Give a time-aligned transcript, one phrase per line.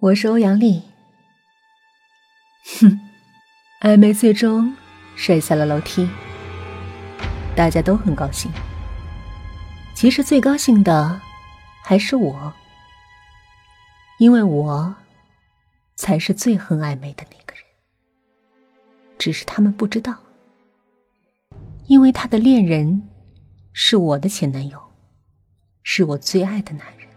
[0.00, 0.80] 我是欧阳丽。
[2.78, 3.00] 哼，
[3.80, 4.72] 暧昧最终
[5.16, 6.08] 摔下了楼梯，
[7.56, 8.48] 大家都很高兴。
[9.94, 11.20] 其实最高兴的
[11.82, 12.54] 还是我，
[14.20, 14.94] 因为我
[15.96, 17.64] 才是最恨暧昧的那个人。
[19.18, 20.16] 只是他们不知道，
[21.86, 23.08] 因为他的恋人
[23.72, 24.80] 是我的前男友，
[25.82, 27.08] 是我最爱的男人。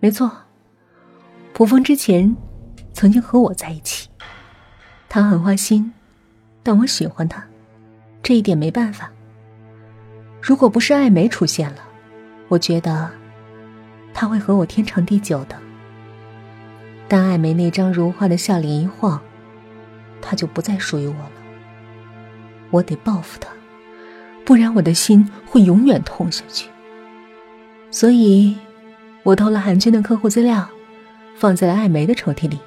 [0.00, 0.42] 没错。
[1.56, 2.36] 蒲峰之前
[2.92, 4.10] 曾经和我在一起，
[5.08, 5.90] 他很花心，
[6.62, 7.42] 但我喜欢他，
[8.22, 9.10] 这一点没办法。
[10.42, 11.78] 如果不是艾梅出现了，
[12.48, 13.10] 我觉得
[14.12, 15.56] 他会和我天长地久的。
[17.08, 19.18] 但艾梅那张如花的笑脸一晃，
[20.20, 21.30] 他就不再属于我了。
[22.70, 23.48] 我得报复他，
[24.44, 26.68] 不然我的心会永远痛下去。
[27.90, 28.58] 所以，
[29.22, 30.68] 我偷了韩军的客户资料。
[31.38, 32.58] 放在了艾梅的抽屉里，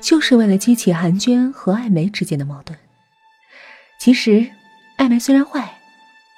[0.00, 2.78] 就是为了激起韩娟和艾梅之间的矛盾。
[3.98, 4.50] 其实，
[4.96, 5.78] 艾梅虽然坏，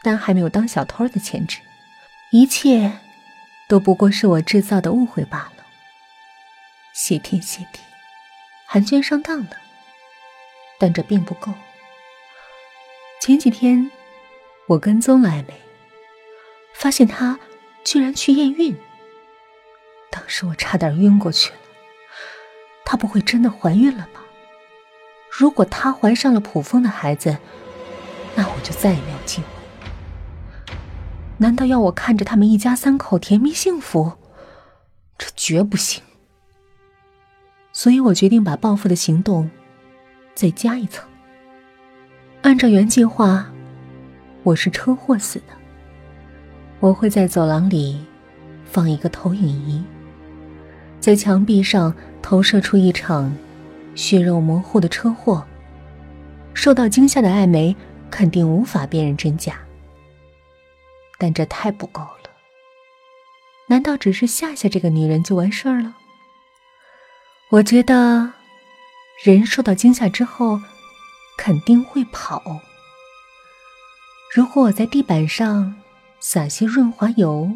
[0.02, 1.58] 但还没有当小偷的潜质，
[2.30, 2.92] 一切
[3.68, 5.64] 都不过是我制造的误会罢了。
[6.94, 7.80] 谢天谢地，
[8.66, 9.50] 韩娟上当了，
[10.78, 11.52] 但这并不够。
[13.20, 13.90] 前几天，
[14.66, 15.54] 我跟踪了艾梅，
[16.74, 17.38] 发现她
[17.84, 18.76] 居然去验孕。
[20.30, 21.58] 是我差点晕过去了，
[22.84, 24.20] 她不会真的怀孕了吧？
[25.28, 27.36] 如果她怀上了普风的孩子，
[28.36, 30.74] 那我就再也没有机会。
[31.38, 34.12] 难道要我看着他们一家三口甜蜜幸福？
[35.18, 36.00] 这绝不行。
[37.72, 39.50] 所以我决定把报复的行动
[40.34, 41.08] 再加一层。
[42.42, 43.50] 按照原计划，
[44.44, 45.54] 我是车祸死的。
[46.78, 48.06] 我会在走廊里
[48.64, 49.82] 放一个投影仪。
[51.00, 53.34] 在墙壁上投射出一场
[53.94, 55.44] 血肉模糊的车祸，
[56.52, 57.74] 受到惊吓的艾梅
[58.10, 59.58] 肯定无法辨认真假。
[61.18, 62.30] 但这太不够了，
[63.66, 65.96] 难道只是吓吓这个女人就完事儿了？
[67.48, 68.32] 我觉得，
[69.24, 70.60] 人受到惊吓之后
[71.38, 72.42] 肯定会跑。
[74.34, 75.74] 如果我在地板上
[76.20, 77.50] 撒些润滑油。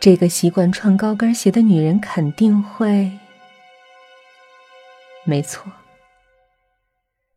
[0.00, 3.12] 这个习惯穿高跟鞋的女人肯定会，
[5.26, 5.70] 没错，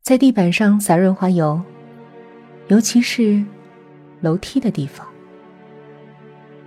[0.02, 1.62] 在地板上撒润滑油，
[2.70, 3.44] 尤其是
[4.22, 5.06] 楼梯的地方。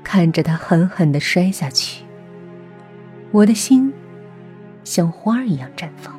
[0.05, 2.05] 看着她狠狠的摔下去，
[3.31, 3.91] 我的心
[4.85, 6.15] 像花儿一样绽放。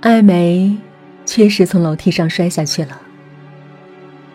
[0.00, 0.74] 艾梅
[1.26, 2.98] 确实从楼梯上摔下去了，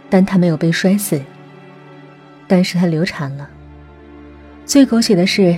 [0.07, 1.19] 但她没有被摔死。
[2.47, 3.49] 但是她流产了。
[4.65, 5.57] 最狗血的是，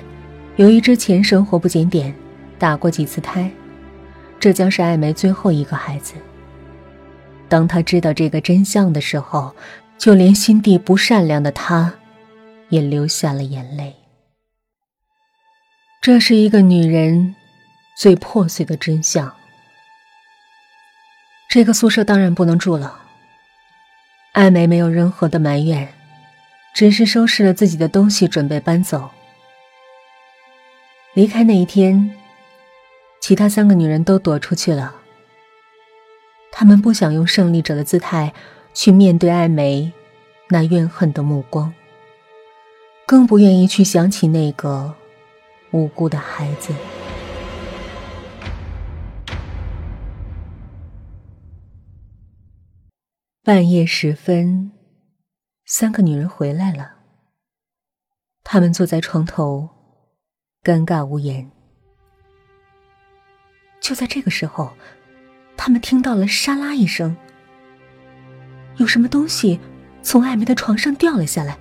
[0.58, 2.14] 由于之前生活不检点，
[2.58, 3.50] 打过几次胎，
[4.40, 6.16] 这将是艾梅最后一个孩子。
[7.48, 9.56] 当她知道这个真相的时候，
[9.98, 11.94] 就连心地不善良的她，
[12.70, 13.96] 也流下了眼泪。
[16.02, 17.36] 这是一个女人
[17.98, 19.34] 最破碎的真相。
[21.50, 23.00] 这个宿舍当然不能住了。
[24.34, 25.92] 艾梅没有任何的埋怨。
[26.74, 29.10] 只是收拾了自己的东西，准备搬走。
[31.14, 32.16] 离开那一天，
[33.20, 34.96] 其他三个女人都躲出去了。
[36.52, 38.34] 她们不想用胜利者的姿态
[38.74, 39.92] 去面对艾梅
[40.50, 41.74] 那怨恨的目光，
[43.06, 44.96] 更不愿意去想起那个
[45.72, 46.74] 无辜的孩子。
[53.44, 54.79] 半夜时分。
[55.72, 56.94] 三个女人回来了，
[58.44, 59.70] 她们坐在床头，
[60.64, 61.48] 尴尬无言。
[63.80, 64.74] 就在这个时候，
[65.56, 67.16] 她们听到了“沙拉”一声，
[68.78, 69.60] 有什么东西
[70.02, 71.56] 从艾梅的床上掉了下来。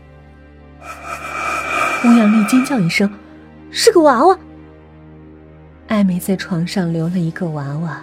[2.03, 3.13] 欧阳丽尖叫一声
[3.71, 4.39] ：“是个娃娃！”
[5.89, 8.01] 艾梅在床上留了一个娃娃，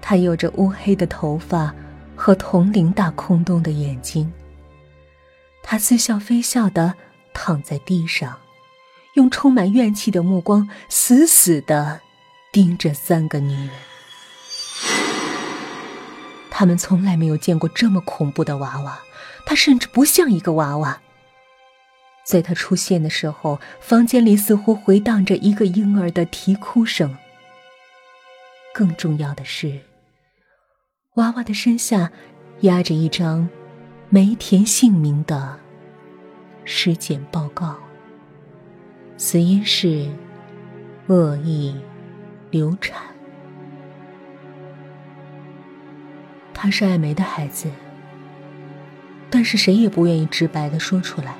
[0.00, 1.72] 她有着乌黑的头发
[2.16, 4.28] 和铜铃大空洞的眼睛。
[5.66, 6.94] 他似笑非笑的
[7.32, 8.38] 躺在地上，
[9.14, 12.02] 用充满怨气的目光死死的
[12.52, 13.70] 盯着三个女人。
[16.50, 19.00] 他们从来没有见过这么恐怖的娃娃，
[19.44, 21.00] 他甚至不像一个娃娃。
[22.24, 27.16] 在他出现的时候，房间里似乎回荡着一个婴儿的啼哭声。
[28.72, 29.80] 更重要的是，
[31.14, 32.12] 娃娃的身下
[32.60, 33.48] 压着一张。
[34.14, 35.58] 没填姓名的
[36.64, 37.76] 尸检报告。
[39.16, 40.08] 死因是
[41.08, 41.74] 恶意
[42.48, 43.02] 流产。
[46.52, 47.68] 他是艾梅的孩子，
[49.28, 51.34] 但是谁也不愿意直白的说出来。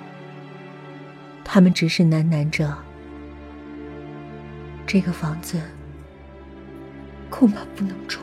[1.44, 2.76] 他们只是喃喃着
[4.84, 5.60] ：“这个房子
[7.30, 8.18] 恐怕不能住。”